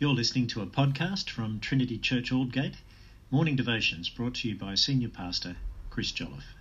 [0.00, 2.76] You're listening to a podcast from Trinity Church Aldgate,
[3.30, 5.56] Morning Devotions brought to you by Senior Pastor
[5.90, 6.54] Chris Jolliffe.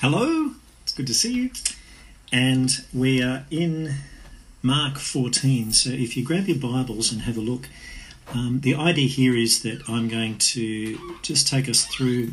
[0.00, 0.50] Hello,
[0.82, 1.50] it's good to see you.
[2.32, 3.94] And we are in
[4.62, 5.70] Mark 14.
[5.70, 7.68] So if you grab your Bibles and have a look,
[8.34, 12.32] um, the idea here is that I'm going to just take us through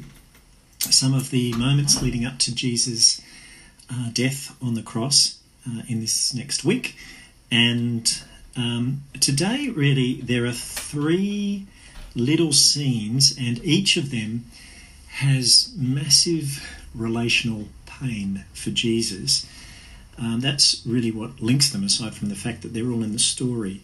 [0.80, 3.22] some of the moments leading up to Jesus'
[3.91, 6.96] uh, death on the cross uh, in this next week.
[7.52, 8.22] And
[8.55, 11.68] um, today, really, there are three
[12.16, 14.46] little scenes, and each of them
[15.08, 19.46] has massive relational pain for Jesus.
[20.18, 23.20] Um, that's really what links them, aside from the fact that they're all in the
[23.20, 23.82] story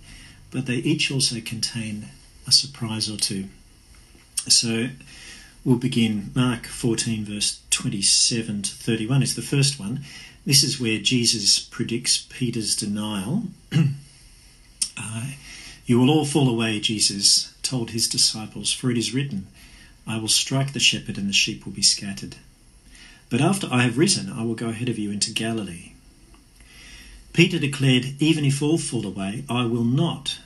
[0.56, 2.08] but they each also contain
[2.48, 3.50] a surprise or two.
[4.48, 4.88] So
[5.66, 6.32] we'll begin.
[6.34, 10.06] Mark 14, verse 27 to 31 is the first one.
[10.46, 13.44] This is where Jesus predicts Peter's denial.
[14.98, 15.26] uh,
[15.86, 19.48] you will all fall away, Jesus told his disciples, for it is written,
[20.08, 22.38] I will strike the shepherd and the sheep will be scattered.
[23.30, 25.92] But after I have risen, I will go ahead of you into Galilee.
[27.34, 30.38] Peter declared, Even if all fall away, I will not.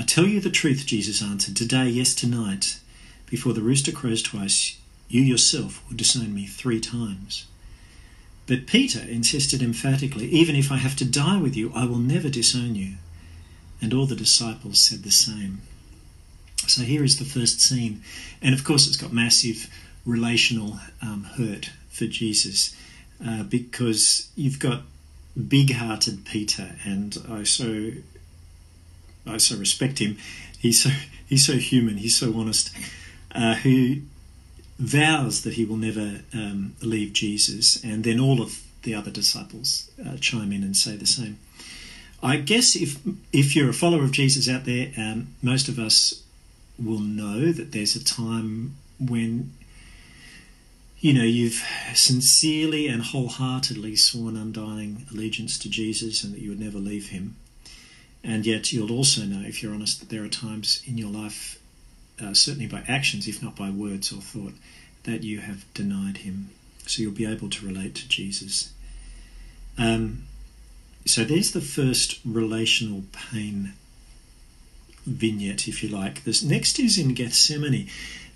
[0.00, 2.80] I tell you the truth, Jesus answered, today, yes, tonight,
[3.26, 4.78] before the rooster crows twice,
[5.10, 7.44] you yourself will disown me three times.
[8.46, 12.30] But Peter insisted emphatically, Even if I have to die with you, I will never
[12.30, 12.94] disown you.
[13.82, 15.60] And all the disciples said the same.
[16.66, 18.02] So here is the first scene.
[18.40, 19.68] And of course, it's got massive
[20.06, 22.74] relational um, hurt for Jesus
[23.22, 24.80] uh, because you've got
[25.48, 27.92] big hearted Peter, and I so
[29.26, 30.16] I so respect him.
[30.58, 30.90] He's so
[31.26, 31.98] he's so human.
[31.98, 32.74] He's so honest.
[33.32, 33.96] Uh, who
[34.78, 39.90] vows that he will never um, leave Jesus, and then all of the other disciples
[40.04, 41.38] uh, chime in and say the same.
[42.22, 42.98] I guess if
[43.32, 46.22] if you're a follower of Jesus out there, um, most of us
[46.78, 49.52] will know that there's a time when
[50.98, 56.60] you know you've sincerely and wholeheartedly sworn undying allegiance to Jesus and that you would
[56.60, 57.36] never leave him.
[58.22, 61.58] And yet, you'll also know, if you're honest, that there are times in your life,
[62.22, 64.54] uh, certainly by actions, if not by words or thought,
[65.04, 66.50] that you have denied him.
[66.86, 68.72] So you'll be able to relate to Jesus.
[69.78, 70.24] Um,
[71.06, 73.72] so there's the first relational pain
[75.06, 76.24] vignette, if you like.
[76.24, 77.88] This next is in Gethsemane.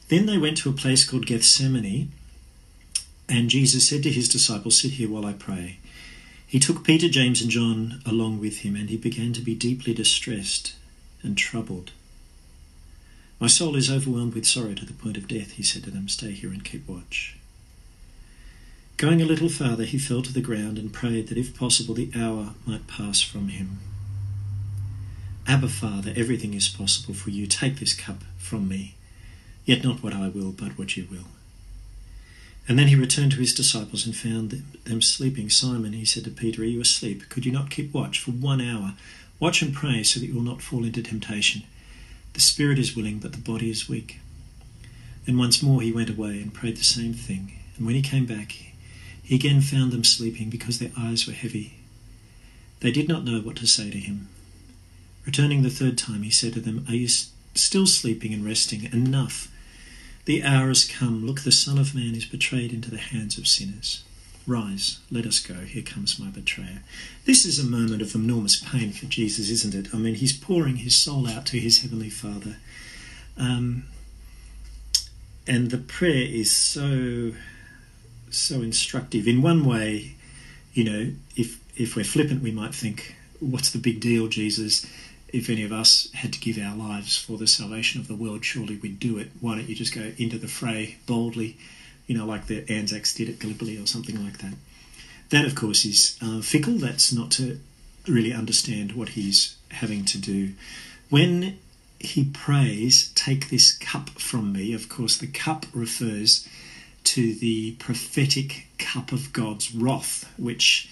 [0.08, 2.10] Then they went to a place called Gethsemane,
[3.28, 5.78] and Jesus said to his disciples, Sit here while I pray.
[6.46, 9.92] He took Peter, James, and John along with him, and he began to be deeply
[9.92, 10.74] distressed
[11.22, 11.92] and troubled.
[13.40, 16.08] My soul is overwhelmed with sorrow to the point of death, he said to them.
[16.08, 17.36] Stay here and keep watch.
[18.96, 22.12] Going a little farther, he fell to the ground and prayed that, if possible, the
[22.16, 23.80] hour might pass from him.
[25.46, 27.46] Abba, Father, everything is possible for you.
[27.46, 28.94] Take this cup from me,
[29.64, 31.26] yet not what I will, but what you will.
[32.66, 35.50] And then he returned to his disciples and found them sleeping.
[35.50, 37.28] Simon, he said to Peter, Are you asleep?
[37.28, 38.94] Could you not keep watch for one hour?
[39.38, 41.64] Watch and pray so that you will not fall into temptation.
[42.32, 44.20] The spirit is willing, but the body is weak.
[45.26, 47.52] Then once more he went away and prayed the same thing.
[47.76, 48.52] And when he came back,
[49.22, 51.74] he again found them sleeping because their eyes were heavy.
[52.80, 54.28] They did not know what to say to him.
[55.26, 58.84] Returning the third time, he said to them, Are you still sleeping and resting?
[58.92, 59.48] Enough!
[60.24, 61.26] The hour has come.
[61.26, 64.04] Look, the Son of Man is betrayed into the hands of sinners.
[64.46, 65.54] Rise, let us go.
[65.54, 66.82] Here comes my betrayer.
[67.24, 69.94] This is a moment of enormous pain for Jesus, isn't it?
[69.94, 72.56] I mean, he's pouring his soul out to his Heavenly Father.
[73.38, 73.84] Um,
[75.46, 77.32] and the prayer is so,
[78.30, 79.26] so instructive.
[79.26, 80.14] In one way,
[80.74, 84.86] you know, if, if we're flippant, we might think, what's the big deal, Jesus?
[85.34, 88.44] If any of us had to give our lives for the salvation of the world,
[88.44, 89.32] surely we'd do it.
[89.40, 91.56] Why don't you just go into the fray boldly,
[92.06, 94.54] you know, like the Anzacs did at Gallipoli or something like that?
[95.30, 96.74] That, of course, is uh, fickle.
[96.74, 97.58] That's not to
[98.06, 100.52] really understand what he's having to do.
[101.10, 101.58] When
[101.98, 106.48] he prays, Take this cup from me, of course, the cup refers
[107.04, 110.88] to the prophetic cup of God's wrath, which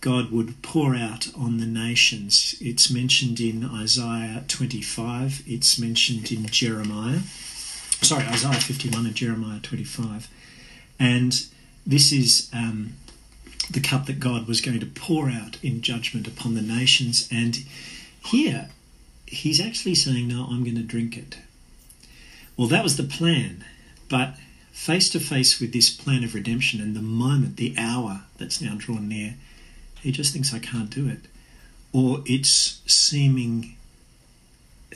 [0.00, 2.54] God would pour out on the nations.
[2.60, 7.20] It's mentioned in Isaiah 25, it's mentioned in Jeremiah,
[8.02, 10.28] sorry, Isaiah 51 and Jeremiah 25.
[10.98, 11.46] And
[11.86, 12.94] this is um,
[13.70, 17.28] the cup that God was going to pour out in judgment upon the nations.
[17.32, 17.64] And
[18.24, 18.68] here,
[19.26, 21.38] he's actually saying, No, I'm going to drink it.
[22.56, 23.64] Well, that was the plan.
[24.08, 24.34] But
[24.72, 28.74] face to face with this plan of redemption and the moment, the hour that's now
[28.76, 29.34] drawn near,
[30.06, 31.18] he just thinks, I can't do it.
[31.92, 33.76] Or it's seeming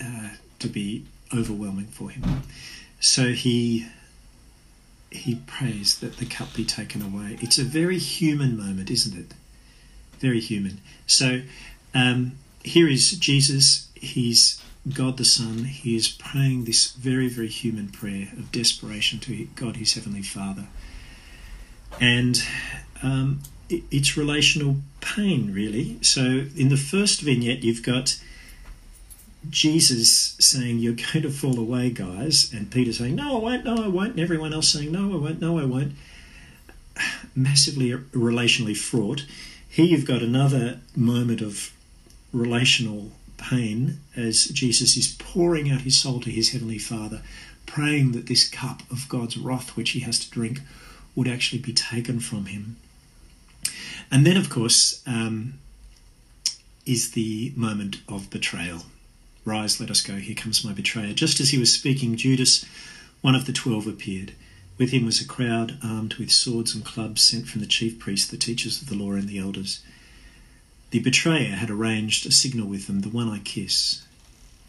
[0.00, 1.04] uh, to be
[1.36, 2.44] overwhelming for him.
[3.00, 3.88] So he
[5.10, 7.38] he prays that the cup be taken away.
[7.40, 9.34] It's a very human moment, isn't it?
[10.20, 10.80] Very human.
[11.08, 11.40] So
[11.92, 13.88] um, here is Jesus.
[13.96, 15.64] He's God the Son.
[15.64, 20.68] He is praying this very, very human prayer of desperation to God, his Heavenly Father.
[22.00, 22.40] And
[23.02, 25.98] um, it's relational pain, really.
[26.02, 28.20] So in the first vignette, you've got
[29.48, 32.52] Jesus saying, You're going to fall away, guys.
[32.52, 34.12] And Peter saying, No, I won't, no, I won't.
[34.12, 35.92] And everyone else saying, No, I won't, no, I won't.
[37.34, 39.24] Massively relationally fraught.
[39.68, 41.72] Here you've got another moment of
[42.32, 47.22] relational pain as Jesus is pouring out his soul to his Heavenly Father,
[47.66, 50.60] praying that this cup of God's wrath, which he has to drink,
[51.14, 52.76] would actually be taken from him.
[54.10, 55.54] And then, of course, um,
[56.84, 58.82] is the moment of betrayal.
[59.44, 60.16] Rise, let us go.
[60.16, 61.14] Here comes my betrayer.
[61.14, 62.64] Just as he was speaking, Judas,
[63.20, 64.32] one of the twelve, appeared.
[64.78, 68.30] With him was a crowd armed with swords and clubs sent from the chief priests,
[68.30, 69.80] the teachers of the law, and the elders.
[70.90, 73.02] The betrayer had arranged a signal with them.
[73.02, 74.02] The one I kiss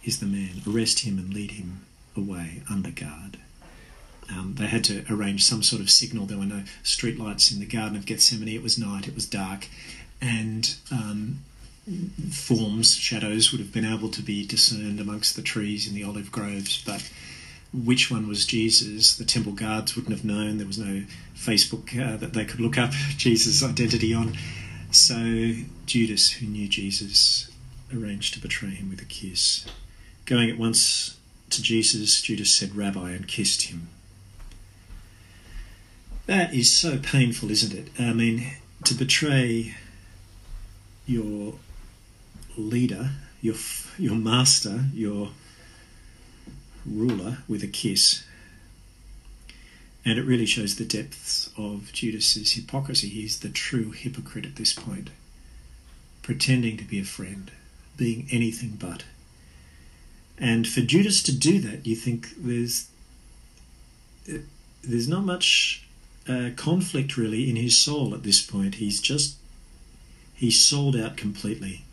[0.04, 0.62] is the man.
[0.68, 1.86] Arrest him and lead him
[2.16, 3.38] away under guard.
[4.31, 6.25] Um, they had to arrange some sort of signal.
[6.25, 8.48] There were no streetlights in the Garden of Gethsemane.
[8.48, 9.68] It was night, it was dark,
[10.22, 11.39] and um,
[12.31, 16.31] forms, shadows would have been able to be discerned amongst the trees in the olive
[16.31, 17.10] groves, but
[17.74, 20.57] which one was Jesus, the temple guards wouldn't have known.
[20.57, 21.04] There was no
[21.36, 24.38] Facebook uh, that they could look up Jesus' identity on.
[24.92, 25.54] So
[25.86, 27.50] Judas, who knew Jesus,
[27.94, 29.66] arranged to betray him with a kiss.
[30.25, 31.18] Going at once
[31.50, 33.88] to Jesus, Judas said, Rabbi, and kissed him.
[36.28, 37.90] That is so painful, isn't it?
[38.00, 38.52] I mean,
[38.86, 39.76] to betray
[41.06, 41.56] your
[42.58, 43.56] leader, your
[43.98, 45.30] your master, your
[46.86, 48.24] ruler with a kiss.
[50.04, 53.08] And it really shows the depths of Judas's hypocrisy.
[53.08, 55.12] He's the true hypocrite at this point,
[56.24, 57.52] pretending to be a friend,
[57.98, 59.04] being anything but.
[60.40, 62.88] And for Judas to do that, you think there's
[64.28, 64.40] uh,
[64.84, 65.88] there's not much
[66.56, 68.76] conflict really in his soul at this point.
[68.76, 69.38] He's just
[70.34, 71.84] he's sold out completely.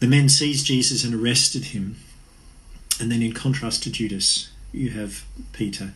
[0.00, 1.96] The men seized Jesus and arrested him.
[3.00, 5.94] And then, in contrast to Judas, you have Peter.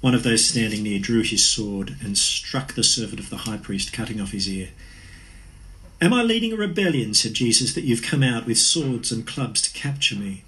[0.00, 3.56] One of those standing near drew his sword and struck the servant of the high
[3.56, 4.68] priest, cutting off his ear.
[6.00, 9.62] Am I leading a rebellion, said Jesus, that you've come out with swords and clubs
[9.62, 10.44] to capture me?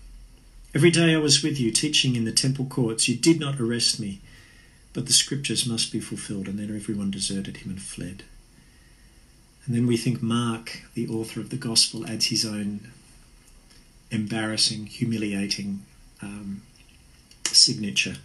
[0.74, 3.08] Every day I was with you, teaching in the temple courts.
[3.08, 4.20] You did not arrest me,
[4.98, 6.48] but the scriptures must be fulfilled.
[6.48, 8.24] And then everyone deserted him and fled.
[9.64, 12.80] And then we think Mark, the author of the Gospel, adds his own
[14.10, 15.84] embarrassing, humiliating
[16.20, 16.62] um,
[17.44, 18.16] signature.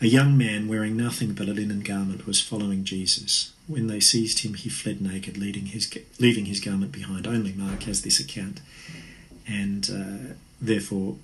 [0.00, 3.52] A young man wearing nothing but a linen garment was following Jesus.
[3.68, 7.28] When they seized him, he fled naked, leaving his, leaving his garment behind.
[7.28, 8.60] Only Mark has this account,
[9.46, 11.14] and uh, therefore,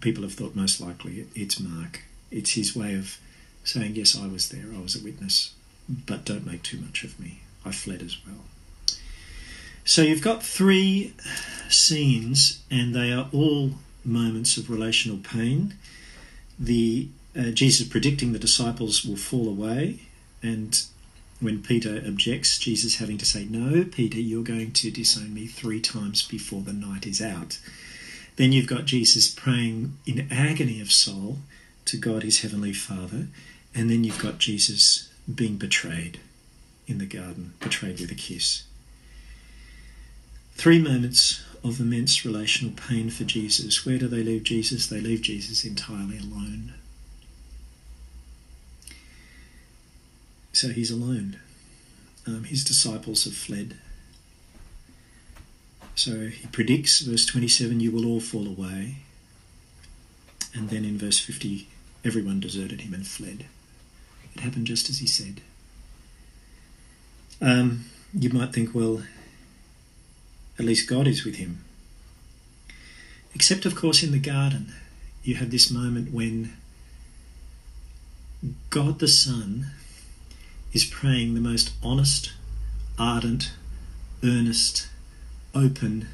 [0.00, 2.02] people have thought most likely it's Mark.
[2.32, 3.18] It's his way of
[3.64, 5.54] saying, Yes, I was there, I was a witness,
[5.88, 7.40] but don't make too much of me.
[7.64, 8.44] I fled as well.
[9.84, 11.14] So you've got three
[11.70, 13.72] scenes, and they are all
[14.04, 15.74] moments of relational pain.
[16.58, 20.00] The uh, Jesus predicting the disciples will fall away,
[20.42, 20.82] and
[21.40, 25.80] when Peter objects, Jesus having to say, "No, Peter, you're going to disown me three
[25.80, 27.58] times before the night is out."
[28.36, 31.38] Then you've got Jesus praying in agony of soul
[31.88, 33.28] to God, his heavenly Father,
[33.74, 36.20] and then you've got Jesus being betrayed
[36.86, 38.64] in the garden, betrayed with a kiss.
[40.54, 43.84] Three moments of immense relational pain for Jesus.
[43.84, 44.86] Where do they leave Jesus?
[44.86, 46.74] They leave Jesus entirely alone.
[50.52, 51.38] So he's alone.
[52.26, 53.76] Um, his disciples have fled.
[55.94, 58.96] So he predicts, verse 27, you will all fall away.
[60.54, 61.68] And then in verse 50,
[62.04, 63.46] everyone deserted him and fled.
[64.34, 65.40] It happened just as he said.
[67.40, 69.02] Um, you might think, well,
[70.58, 71.64] at least God is with him.
[73.34, 74.72] Except, of course, in the garden,
[75.22, 76.56] you have this moment when
[78.70, 79.66] God the Son
[80.72, 82.32] is praying the most honest,
[82.98, 83.52] ardent,
[84.24, 84.88] earnest,
[85.54, 86.08] open,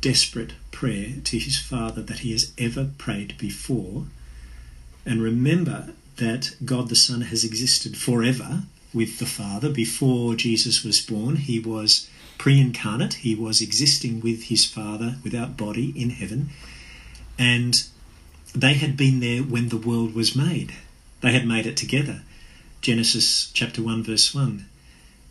[0.00, 4.06] desperate prayer to his Father that he has ever prayed before.
[5.08, 9.70] And remember that God the Son has existed forever with the Father.
[9.70, 15.56] Before Jesus was born, he was pre incarnate, he was existing with his Father without
[15.56, 16.50] body in heaven.
[17.38, 17.82] And
[18.54, 20.74] they had been there when the world was made,
[21.22, 22.20] they had made it together.
[22.82, 24.66] Genesis chapter 1, verse 1.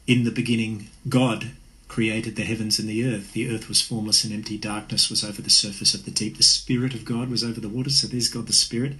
[0.07, 1.51] In the beginning, God
[1.87, 3.33] created the heavens and the earth.
[3.33, 4.57] The earth was formless and empty.
[4.57, 6.37] Darkness was over the surface of the deep.
[6.37, 8.01] The Spirit of God was over the waters.
[8.01, 8.93] So there's God the Spirit.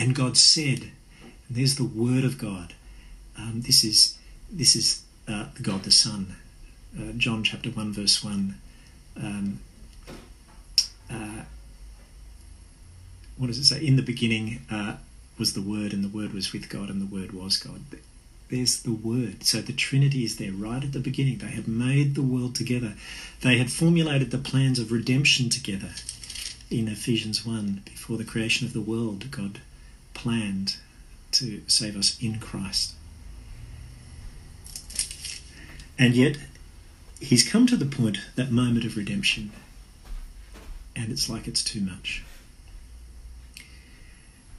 [0.00, 0.90] And God said,
[1.48, 2.72] and there's the Word of God.
[3.36, 4.18] Um, this is
[4.50, 6.36] this is uh, God the Son.
[6.98, 8.54] Uh, John chapter 1, verse 1.
[9.16, 9.60] Um,
[11.10, 11.42] uh,
[13.36, 13.84] what does it say?
[13.84, 14.96] In the beginning uh,
[15.38, 17.80] was the Word, and the Word was with God, and the Word was God
[18.50, 19.44] there's the Word.
[19.44, 21.38] So the Trinity is there right at the beginning.
[21.38, 22.94] They had made the world together,
[23.42, 25.90] they had formulated the plans of redemption together.
[26.70, 29.60] In Ephesians 1, before the creation of the world, God
[30.22, 30.76] planned
[31.32, 32.92] to save us in Christ.
[35.98, 36.36] And yet,
[37.20, 39.50] he's come to the point, that moment of redemption,
[40.94, 42.22] and it's like it's too much.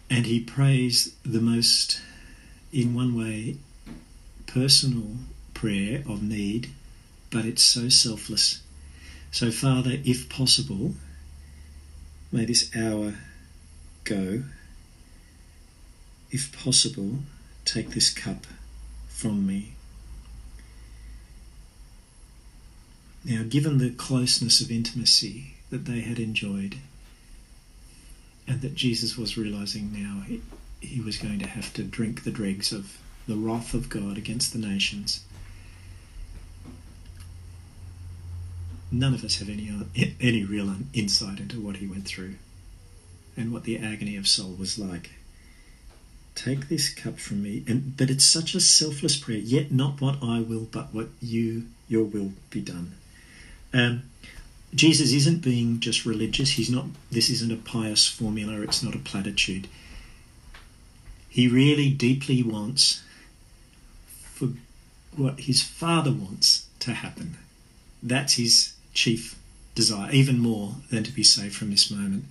[0.09, 2.01] And he prays the most,
[2.73, 3.57] in one way,
[4.47, 5.17] personal
[5.53, 6.71] prayer of need,
[7.29, 8.61] but it's so selfless.
[9.31, 10.95] So, Father, if possible,
[12.31, 13.13] may this hour
[14.03, 14.43] go.
[16.31, 17.19] If possible,
[17.65, 18.47] take this cup
[19.09, 19.73] from me.
[23.23, 26.77] Now, given the closeness of intimacy that they had enjoyed,
[28.47, 30.41] and that Jesus was realizing now he,
[30.79, 32.97] he was going to have to drink the dregs of
[33.27, 35.23] the wrath of God against the nations.
[38.91, 39.71] None of us have any
[40.19, 42.35] any real insight into what he went through
[43.37, 45.11] and what the agony of soul was like.
[46.43, 49.37] Take this cup from me, and but it's such a selfless prayer.
[49.37, 52.93] Yet not what I will, but what you your will be done.
[53.73, 54.03] Um,
[54.73, 56.51] Jesus isn't being just religious.
[56.51, 56.85] He's not.
[57.11, 58.61] This isn't a pious formula.
[58.61, 59.67] It's not a platitude.
[61.29, 63.03] He really deeply wants
[64.33, 64.49] for
[65.15, 67.37] what his father wants to happen.
[68.01, 69.37] That's his chief
[69.75, 72.25] desire, even more than to be saved from this moment.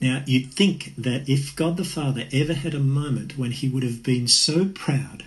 [0.00, 3.82] Now, you'd think that if God the Father ever had a moment when he would
[3.82, 5.24] have been so proud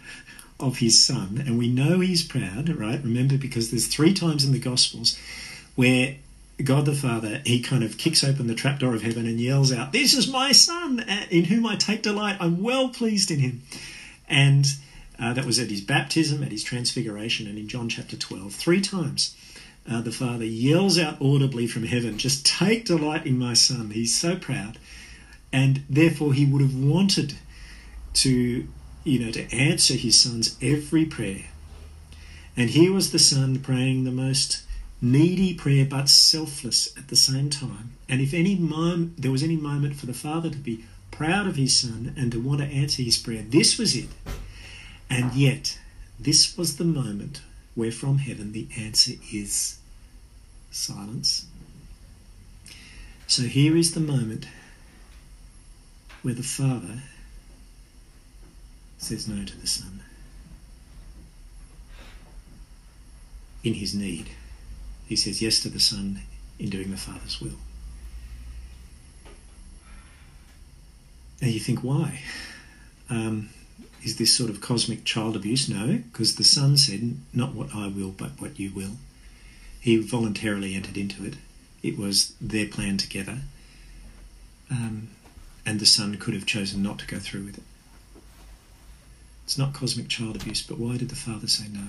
[0.59, 3.03] of his son, and we know he's proud, right?
[3.03, 5.17] Remember, because there's three times in the Gospels
[5.75, 6.15] where
[6.63, 9.91] God the Father, he kind of kicks open the trapdoor of heaven and yells out,
[9.91, 12.37] This is my son in whom I take delight.
[12.39, 13.61] I'm well pleased in him.
[14.27, 14.65] And
[15.19, 18.53] uh, that was at his baptism, at his transfiguration, and in John chapter 12.
[18.53, 19.35] Three times
[19.89, 23.91] uh, the Father yells out audibly from heaven, Just take delight in my Son.
[23.91, 24.77] He's so proud.
[25.51, 27.35] And therefore, he would have wanted
[28.13, 28.67] to,
[29.03, 31.45] you know, to answer his Son's every prayer.
[32.55, 34.63] And here was the Son praying the most
[35.01, 37.91] needy prayer, but selfless at the same time.
[38.07, 41.55] And if any moment, there was any moment for the Father to be proud of
[41.55, 44.09] his Son and to want to answer his prayer, this was it.
[45.09, 45.77] And yet,
[46.19, 47.41] this was the moment
[47.75, 49.79] where from heaven the answer is
[50.71, 51.45] silence.
[53.27, 54.47] So here is the moment
[56.21, 57.03] where the Father
[58.97, 60.01] says no to the Son
[63.63, 64.29] in his need.
[65.07, 66.21] He says yes to the Son
[66.59, 67.57] in doing the Father's will.
[71.41, 72.21] Now you think, why?
[73.09, 73.49] Um,
[74.03, 75.69] is this sort of cosmic child abuse?
[75.69, 78.97] No, because the Son said, Not what I will, but what you will.
[79.79, 81.35] He voluntarily entered into it.
[81.81, 83.39] It was their plan together.
[84.69, 85.09] Um,
[85.65, 87.63] and the Son could have chosen not to go through with it.
[89.45, 91.85] It's not cosmic child abuse, but why did the Father say no?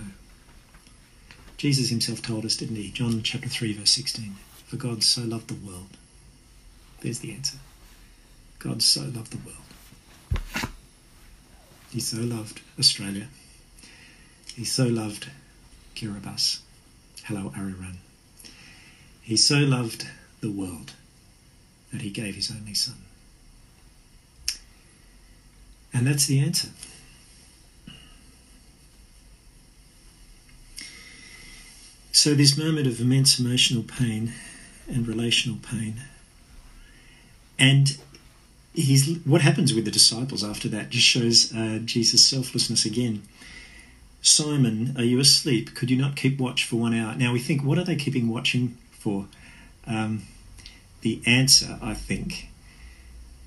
[1.57, 2.91] Jesus himself told us, didn't he?
[2.91, 4.35] John chapter 3, verse 16.
[4.67, 5.97] For God so loved the world.
[7.01, 7.59] There's the answer.
[8.59, 9.65] God so loved the world
[11.95, 13.29] he so loved Australia.
[14.57, 15.29] He so loved
[15.95, 16.59] Kiribati.
[17.23, 17.99] Hello, Araran.
[19.23, 20.05] He so loved
[20.41, 20.95] the world
[21.93, 22.97] that he gave his only son.
[25.93, 26.71] And that's the answer.
[32.11, 34.33] So, this moment of immense emotional pain
[34.89, 36.03] and relational pain,
[37.57, 37.97] and
[38.75, 43.23] he's what happens with the disciples after that just shows uh, Jesus' selflessness again.
[44.21, 45.75] Simon, are you asleep?
[45.75, 47.15] Could you not keep watch for one hour?
[47.15, 49.27] Now we think, what are they keeping watching for?
[49.87, 50.23] Um,
[51.03, 52.49] the answer, I think,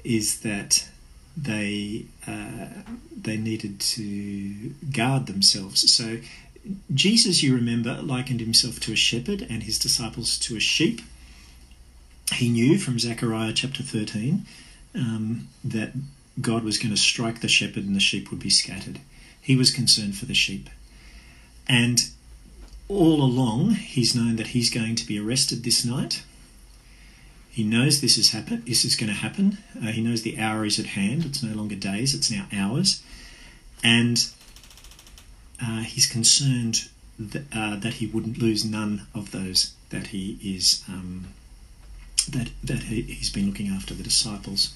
[0.03, 0.87] is that
[1.35, 2.67] they uh,
[3.15, 5.91] they needed to guard themselves.
[5.91, 6.19] So
[6.93, 11.01] Jesus, you remember, likened himself to a shepherd and his disciples to a sheep.
[12.33, 14.45] He knew from Zechariah chapter 13
[14.95, 15.93] um, that
[16.39, 18.99] God was going to strike the shepherd and the sheep would be scattered.
[19.41, 20.69] He was concerned for the sheep.
[21.67, 22.09] And
[22.87, 26.23] all along, he's known that he's going to be arrested this night.
[27.49, 28.63] He knows this is happen.
[28.65, 29.57] This is going to happen.
[29.75, 31.25] Uh, he knows the hour is at hand.
[31.25, 33.01] It's no longer days; it's now hours,
[33.83, 34.23] and
[35.59, 40.83] uh, he's concerned that, uh, that he wouldn't lose none of those that he is
[40.87, 41.29] um,
[42.27, 44.73] that that he, he's been looking after the disciples,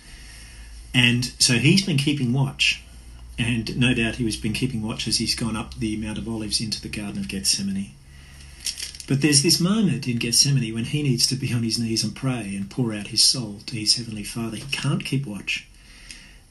[0.93, 2.84] and so he's been keeping watch,
[3.38, 6.27] and no doubt he has been keeping watch as he's gone up the Mount of
[6.27, 7.91] Olives into the Garden of Gethsemane.
[9.08, 12.15] But there's this moment in Gethsemane when he needs to be on his knees and
[12.15, 14.58] pray and pour out his soul to his heavenly Father.
[14.58, 15.67] He can't keep watch.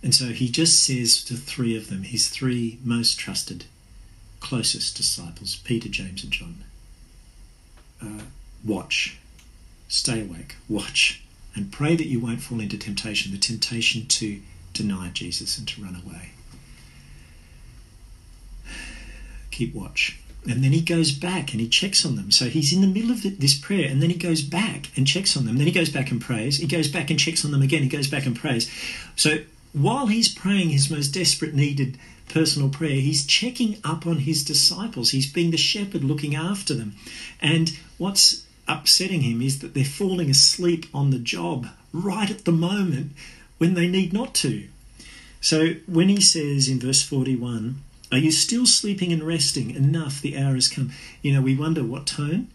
[0.03, 3.65] And so he just says to three of them, his three most trusted,
[4.41, 6.65] closest disciples, Peter, James, and John,
[8.03, 8.25] uh,
[8.65, 9.19] watch,
[9.91, 11.23] stay awake, watch,
[11.55, 14.41] and pray that you won't fall into temptation, the temptation to
[14.73, 16.31] deny Jesus and to run away.
[19.51, 20.17] Keep watch.
[20.49, 22.31] And then he goes back and he checks on them.
[22.31, 25.37] So he's in the middle of this prayer and then he goes back and checks
[25.37, 25.59] on them.
[25.59, 26.59] Then he goes back and prays.
[26.59, 27.83] He goes back and checks on them again.
[27.83, 28.71] He goes back and prays.
[29.17, 29.41] So
[29.73, 35.11] while he's praying his most desperate, needed personal prayer, he's checking up on his disciples.
[35.11, 36.95] He's being the shepherd looking after them.
[37.41, 42.53] And what's upsetting him is that they're falling asleep on the job right at the
[42.53, 43.13] moment
[43.59, 44.69] when they need not to.
[45.41, 47.81] So when he says in verse 41,
[48.13, 49.71] are you still sleeping and resting?
[49.71, 50.93] Enough, the hour has come.
[51.23, 52.49] You know, we wonder what tone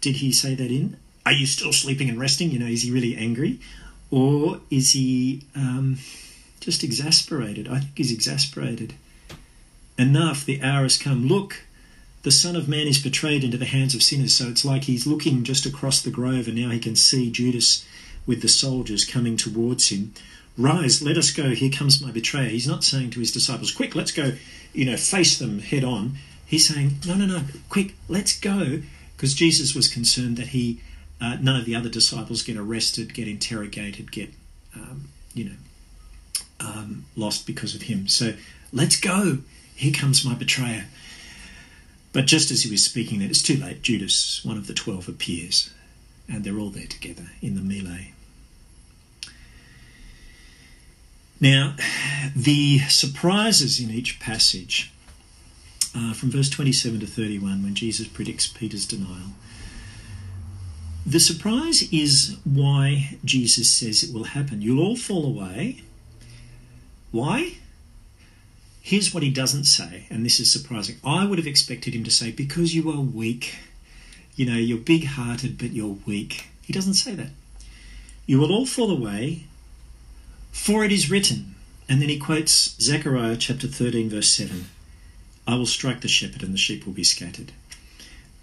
[0.00, 0.96] did he say that in?
[1.26, 2.50] Are you still sleeping and resting?
[2.50, 3.60] You know, is he really angry?
[4.10, 5.98] Or is he um,
[6.60, 7.68] just exasperated?
[7.68, 8.94] I think he's exasperated.
[9.98, 11.26] Enough, the hour has come.
[11.26, 11.64] Look,
[12.22, 14.34] the Son of Man is betrayed into the hands of sinners.
[14.34, 17.86] So it's like he's looking just across the grove and now he can see Judas
[18.26, 20.12] with the soldiers coming towards him.
[20.58, 21.50] Rise, let us go.
[21.50, 22.48] Here comes my betrayer.
[22.48, 24.32] He's not saying to his disciples, Quick, let's go
[24.72, 26.16] you know, face them head on.
[26.46, 28.82] He's saying, no, no, no, quick, let's go,
[29.16, 30.80] because Jesus was concerned that he,
[31.20, 34.30] uh, none of the other disciples get arrested, get interrogated, get,
[34.74, 35.56] um, you know,
[36.60, 38.08] um, lost because of him.
[38.08, 38.34] So
[38.72, 39.38] let's go.
[39.76, 40.86] Here comes my betrayer.
[42.12, 43.82] But just as he was speaking, that it's too late.
[43.82, 45.70] Judas, one of the twelve, appears,
[46.28, 48.12] and they're all there together in the melee.
[51.40, 51.74] Now,
[52.36, 54.92] the surprises in each passage,
[55.96, 59.32] uh, from verse 27 to 31, when Jesus predicts Peter's denial,
[61.06, 64.60] the surprise is why Jesus says it will happen.
[64.60, 65.82] You'll all fall away.
[67.10, 67.54] Why?
[68.82, 70.96] Here's what he doesn't say, and this is surprising.
[71.04, 73.56] I would have expected him to say, Because you are weak.
[74.36, 76.48] You know, you're big hearted, but you're weak.
[76.62, 77.30] He doesn't say that.
[78.26, 79.44] You will all fall away,
[80.52, 81.54] for it is written,
[81.88, 84.66] and then he quotes Zechariah chapter 13, verse 7
[85.46, 87.52] I will strike the shepherd, and the sheep will be scattered.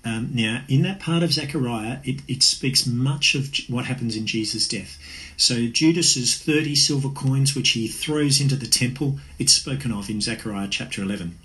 [0.08, 4.26] Um, now, in that part of Zechariah, it, it speaks much of what happens in
[4.26, 4.98] Jesus' death.
[5.36, 10.22] So, Judas's 30 silver coins, which he throws into the temple, it's spoken of in
[10.22, 11.38] Zechariah chapter 11.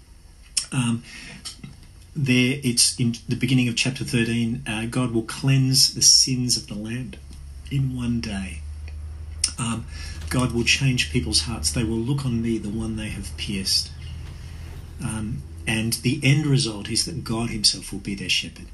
[0.71, 1.03] Um,
[2.15, 6.69] there, it's in the beginning of chapter 13, uh, God will cleanse the sins of
[6.69, 7.17] the land
[7.69, 8.61] in one day.
[9.59, 9.87] Um,
[10.31, 11.73] God will change people's hearts.
[11.73, 13.91] They will look on me, the one they have pierced.
[15.03, 18.67] Um, and the end result is that God Himself will be their shepherd.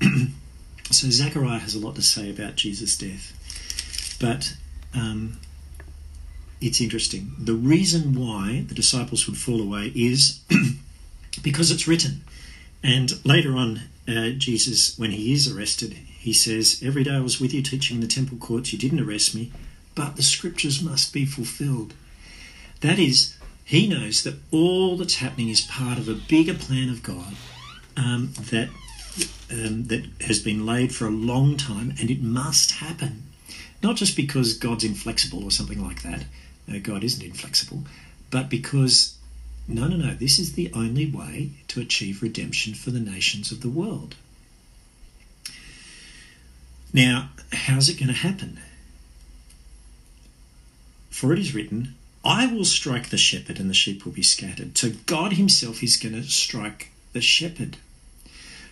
[0.90, 4.16] so Zechariah has a lot to say about Jesus' death.
[4.20, 4.56] But
[4.94, 5.38] um,
[6.60, 7.32] it's interesting.
[7.38, 10.40] The reason why the disciples would fall away is
[11.42, 12.22] because it's written.
[12.82, 17.40] And later on, uh, Jesus, when he is arrested, he says, Every day I was
[17.40, 19.52] with you teaching in the temple courts, you didn't arrest me
[19.94, 21.94] but the scriptures must be fulfilled.
[22.80, 23.36] That is,
[23.70, 27.36] he knows that all that's happening is part of a bigger plan of God
[27.96, 28.68] um, that
[29.48, 33.28] um, that has been laid for a long time, and it must happen.
[33.80, 36.24] Not just because God's inflexible or something like that.
[36.66, 37.84] No, God isn't inflexible,
[38.32, 39.16] but because
[39.68, 40.14] no, no, no.
[40.14, 44.16] This is the only way to achieve redemption for the nations of the world.
[46.92, 48.58] Now, how's it going to happen?
[51.08, 54.76] For it is written, I will strike the shepherd and the sheep will be scattered.
[54.76, 57.78] So God Himself is going to strike the shepherd.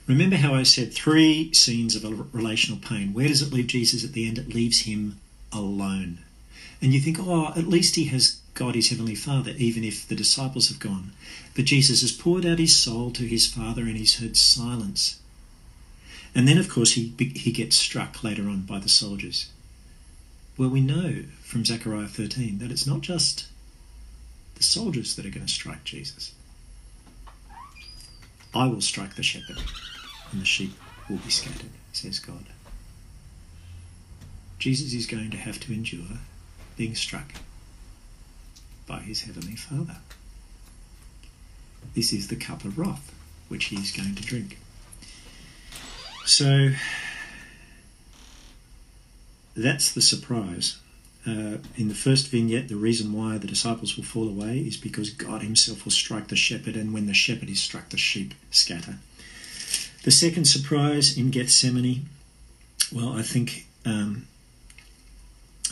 [0.06, 3.12] Remember how I said three scenes of relational pain.
[3.12, 4.38] Where does it leave Jesus at the end?
[4.38, 5.20] It leaves him
[5.52, 6.18] alone.
[6.80, 10.14] And you think, oh, at least he has God his heavenly Father, even if the
[10.14, 11.12] disciples have gone.
[11.54, 15.20] But Jesus has poured out his soul to his Father and he's heard silence.
[16.34, 19.50] And then, of course, he, he gets struck later on by the soldiers.
[20.58, 23.46] Well, we know from Zechariah 13 that it's not just
[24.56, 26.34] the soldiers that are going to strike Jesus.
[28.52, 29.62] I will strike the shepherd,
[30.32, 30.72] and the sheep
[31.08, 32.46] will be scattered, says God.
[34.58, 36.18] Jesus is going to have to endure
[36.76, 37.34] being struck
[38.88, 39.98] by his heavenly Father.
[41.94, 43.14] This is the cup of wrath
[43.46, 44.58] which he is going to drink.
[46.24, 46.70] So
[49.58, 50.78] that's the surprise.
[51.26, 55.10] Uh, in the first vignette, the reason why the disciples will fall away is because
[55.10, 58.96] God Himself will strike the shepherd, and when the shepherd is struck, the sheep scatter.
[60.04, 62.08] The second surprise in Gethsemane,
[62.92, 64.26] well, I think um,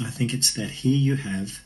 [0.01, 1.61] I think it's that here you have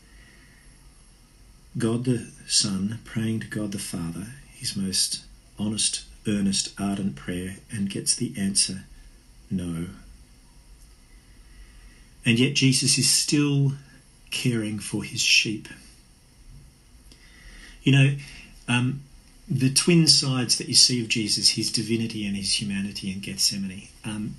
[1.77, 5.25] God the Son praying to God the Father, his most
[5.59, 8.85] honest, earnest, ardent prayer, and gets the answer
[9.51, 9.87] no.
[12.25, 13.73] And yet Jesus is still
[14.31, 15.69] caring for his sheep.
[17.83, 18.17] You know,
[18.69, 19.03] um,
[19.49, 23.89] the twin sides that you see of Jesus, his divinity and his humanity in Gethsemane,
[24.05, 24.37] um,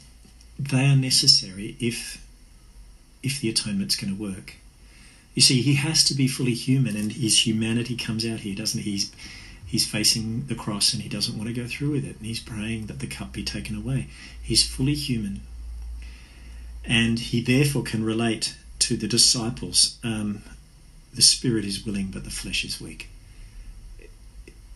[0.58, 2.26] they are necessary if
[3.24, 4.56] if the atonement's going to work.
[5.34, 8.82] You see, he has to be fully human, and his humanity comes out here, doesn't
[8.82, 8.92] he?
[8.92, 9.12] He's,
[9.66, 12.40] he's facing the cross and he doesn't want to go through with it, and he's
[12.40, 14.08] praying that the cup be taken away.
[14.42, 15.42] He's fully human,
[16.86, 20.42] and he therefore can relate to the disciples um,
[21.14, 23.10] the spirit is willing, but the flesh is weak.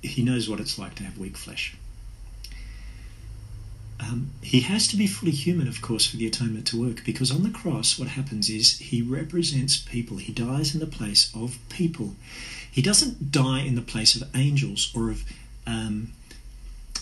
[0.02, 1.76] He knows what it's like to have weak flesh.
[4.00, 7.32] Um, he has to be fully human, of course, for the atonement to work, because
[7.32, 10.18] on the cross, what happens is he represents people.
[10.18, 12.16] He dies in the place of people.
[12.70, 15.24] He doesn't die in the place of angels or of,
[15.66, 16.12] um,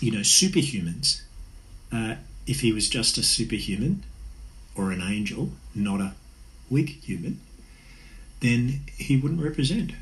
[0.00, 1.22] you know, superhumans.
[1.92, 2.14] Uh,
[2.46, 4.04] if he was just a superhuman
[4.76, 6.14] or an angel, not a
[6.70, 7.40] weak human,
[8.40, 9.92] then he wouldn't represent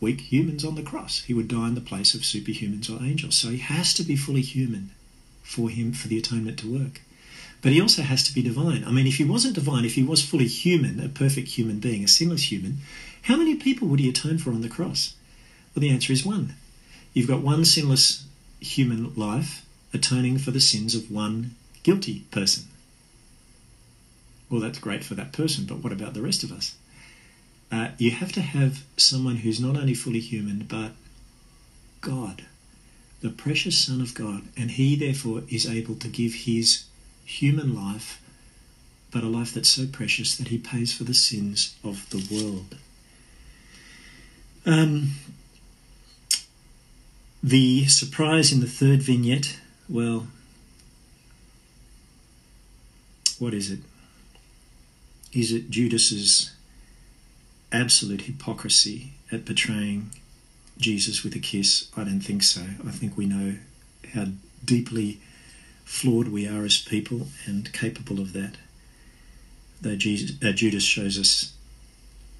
[0.00, 1.22] weak humans on the cross.
[1.22, 3.36] He would die in the place of superhumans or angels.
[3.36, 4.90] So he has to be fully human
[5.42, 7.00] for him for the atonement to work.
[7.62, 8.84] But he also has to be divine.
[8.84, 12.02] I mean, if he wasn't divine, if he was fully human, a perfect human being,
[12.02, 12.78] a sinless human,
[13.22, 15.14] how many people would he atone for on the cross?
[15.74, 16.54] Well, the answer is one.
[17.12, 18.24] You've got one sinless
[18.60, 22.64] human life atoning for the sins of one guilty person.
[24.50, 26.74] Well, that's great for that person, but what about the rest of us?
[27.70, 30.92] Uh, you have to have someone who's not only fully human, but
[32.00, 32.42] God
[33.20, 36.84] the precious Son of God, and he therefore is able to give his
[37.24, 38.20] human life,
[39.10, 42.78] but a life that's so precious that he pays for the sins of the world.
[44.64, 45.12] Um,
[47.42, 49.58] the surprise in the third vignette,
[49.88, 50.26] well,
[53.38, 53.80] what is it?
[55.32, 56.52] Is it Judas's
[57.72, 60.10] absolute hypocrisy at betraying
[60.78, 61.88] Jesus with a kiss?
[61.96, 62.62] I don't think so.
[62.86, 63.54] I think we know
[64.14, 64.26] how
[64.64, 65.20] deeply
[65.84, 68.56] flawed we are as people and capable of that.
[69.80, 71.54] Though Jesus, uh, Judas shows us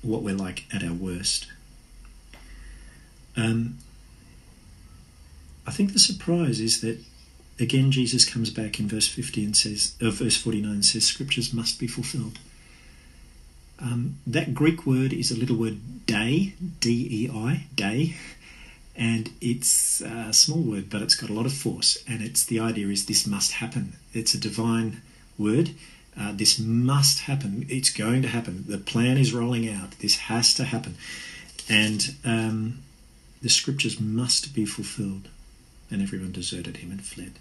[0.03, 1.47] what we're like at our worst.
[3.37, 3.79] Um,
[5.67, 6.99] I think the surprise is that
[7.59, 11.79] again Jesus comes back in verse 50 and says, uh, verse 49 says, Scriptures must
[11.79, 12.39] be fulfilled.
[13.81, 18.17] Um, that Greek word is a little word dei, D E I, dei,
[18.95, 21.97] and it's a small word, but it's got a lot of force.
[22.07, 23.95] And it's the idea is this must happen.
[24.13, 25.03] It's a divine
[25.39, 25.71] word.
[26.19, 27.65] Uh, this must happen.
[27.69, 28.65] It's going to happen.
[28.69, 29.93] The plan is rolling out.
[30.01, 30.97] This has to happen,
[31.69, 32.81] and um,
[33.41, 35.29] the scriptures must be fulfilled.
[35.93, 37.33] And everyone deserted him and fled.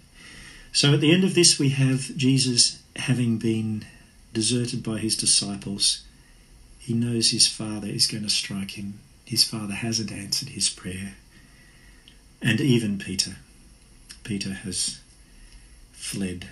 [0.72, 3.84] So at the end of this, we have Jesus having been
[4.32, 6.02] deserted by his disciples
[6.80, 9.00] he knows his father is going to strike him.
[9.26, 11.14] His father hasn't answered his prayer.
[12.40, 13.36] And even Peter.
[14.24, 14.98] Peter has
[15.92, 16.48] fled.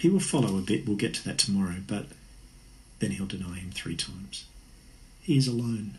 [0.00, 2.06] He will follow a bit, we'll get to that tomorrow, but
[2.98, 4.46] then he'll deny him three times.
[5.22, 5.94] He is alone.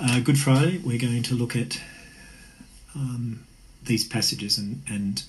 [0.00, 1.78] Uh, Good Friday, we're going to look at
[2.94, 3.44] um,
[3.84, 5.22] these passages and, and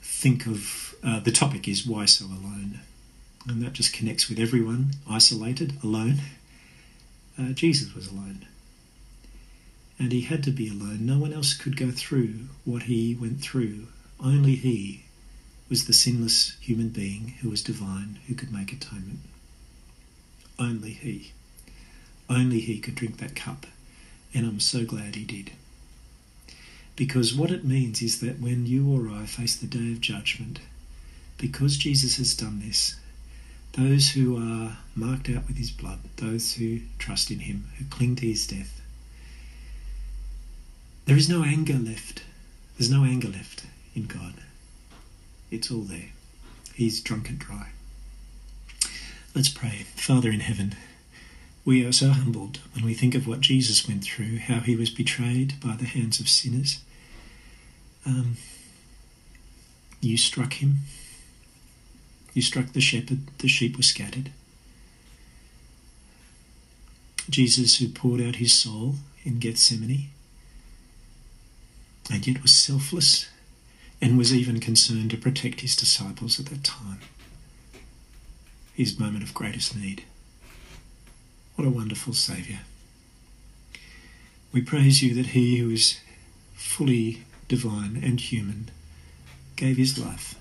[0.00, 2.80] think of uh, the topic is why so alone
[3.48, 6.20] and that just connects with everyone isolated, alone.
[7.38, 8.46] Uh, Jesus was alone.
[9.98, 11.06] And he had to be alone.
[11.06, 13.86] No one else could go through what he went through.
[14.22, 15.04] Only he
[15.68, 19.20] was the sinless human being who was divine, who could make atonement.
[20.58, 21.32] Only he.
[22.28, 23.66] only he could drink that cup.
[24.34, 25.52] And I'm so glad he did.
[26.96, 30.60] Because what it means is that when you or I face the day of judgment,
[31.36, 32.96] because Jesus has done this,
[33.76, 38.16] those who are marked out with his blood, those who trust in him, who cling
[38.16, 38.80] to his death,
[41.04, 42.22] there is no anger left.
[42.76, 44.34] There's no anger left in God.
[45.50, 46.10] It's all there.
[46.74, 47.68] He's drunk and dry.
[49.34, 49.84] Let's pray.
[49.94, 50.74] Father in heaven,
[51.64, 54.90] we are so humbled when we think of what Jesus went through, how he was
[54.90, 56.80] betrayed by the hands of sinners.
[58.04, 58.36] Um,
[60.00, 60.78] you struck him.
[62.36, 64.30] You struck the shepherd, the sheep were scattered.
[67.30, 70.10] Jesus, who poured out his soul in Gethsemane,
[72.12, 73.30] and yet was selfless
[74.02, 77.00] and was even concerned to protect his disciples at that time,
[78.74, 80.04] his moment of greatest need.
[81.54, 82.58] What a wonderful Saviour.
[84.52, 86.00] We praise you that he who is
[86.52, 88.68] fully divine and human
[89.56, 90.34] gave his life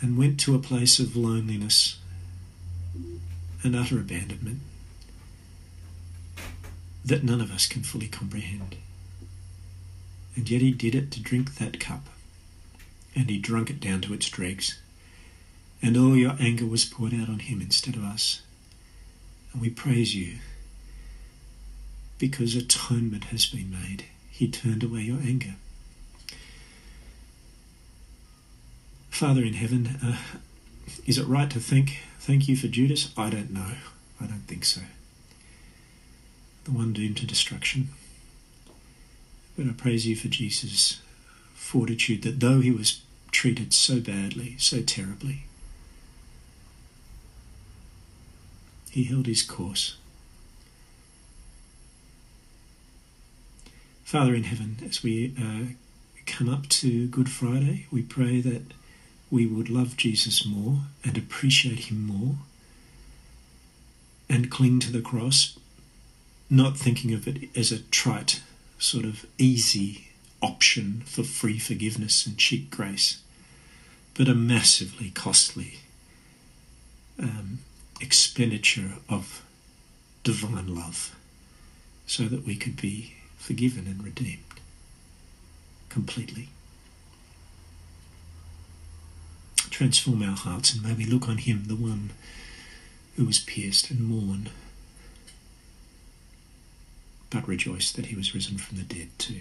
[0.00, 1.98] and went to a place of loneliness
[3.62, 4.60] and utter abandonment
[7.04, 8.76] that none of us can fully comprehend.
[10.34, 12.06] And yet he did it to drink that cup,
[13.14, 14.78] and he drank it down to its dregs.
[15.80, 18.42] And all your anger was poured out on him instead of us.
[19.52, 20.38] And we praise you
[22.18, 24.04] because atonement has been made.
[24.30, 25.54] He turned away your anger.
[29.16, 30.18] Father in heaven, uh,
[31.06, 33.14] is it right to thank thank you for Judas?
[33.16, 33.70] I don't know.
[34.20, 34.82] I don't think so.
[36.64, 37.88] The one doomed to destruction.
[39.56, 41.00] But I praise you for Jesus'
[41.54, 43.00] fortitude that though he was
[43.30, 45.44] treated so badly, so terribly,
[48.90, 49.96] he held his course.
[54.04, 55.72] Father in heaven, as we uh,
[56.26, 58.74] come up to Good Friday, we pray that
[59.30, 62.36] we would love Jesus more and appreciate him more
[64.28, 65.58] and cling to the cross,
[66.50, 68.42] not thinking of it as a trite
[68.78, 70.08] sort of easy
[70.42, 73.20] option for free forgiveness and cheap grace,
[74.14, 75.78] but a massively costly
[77.18, 77.60] um,
[78.00, 79.42] expenditure of
[80.22, 81.16] divine love
[82.06, 84.42] so that we could be forgiven and redeemed
[85.88, 86.48] completely.
[89.76, 92.12] Transform our hearts and may we look on Him, the one
[93.14, 94.48] who was pierced and mourn
[97.28, 99.40] but rejoice that he was risen from the dead too.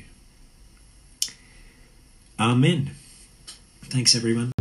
[2.38, 2.92] Amen.
[3.84, 4.52] Thanks, everyone.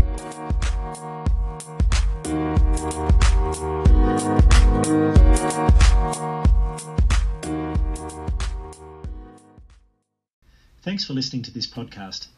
[10.82, 12.28] Thanks for listening to this podcast.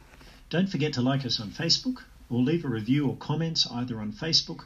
[0.49, 4.13] Don't forget to like us on Facebook or leave a review or comments either on
[4.13, 4.65] Facebook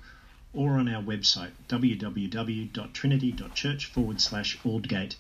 [0.52, 5.16] or on our website www.trinity.church forward slash Aldgate